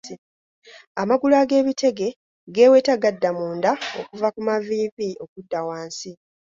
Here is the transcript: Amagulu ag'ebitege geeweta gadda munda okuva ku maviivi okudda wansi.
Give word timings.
Amagulu 1.01 1.33
ag'ebitege 1.41 2.09
geeweta 2.55 2.93
gadda 3.03 3.29
munda 3.37 3.71
okuva 3.99 4.27
ku 4.33 4.39
maviivi 4.47 5.09
okudda 5.23 5.59
wansi. 5.67 6.11